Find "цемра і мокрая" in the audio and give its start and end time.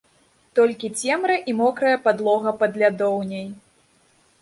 1.01-1.93